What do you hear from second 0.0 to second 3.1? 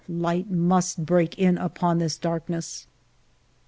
light must break in upon this darkness.